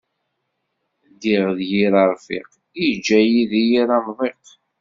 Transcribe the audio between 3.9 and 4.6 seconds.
amḍiq.